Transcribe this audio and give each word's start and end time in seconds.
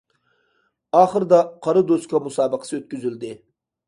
ئاخىردا 0.99 1.41
قارا 1.67 1.83
دوسكا 1.91 2.21
مۇسابىقىسى 2.29 2.73
ئۆتكۈزۈلدى. 2.79 3.31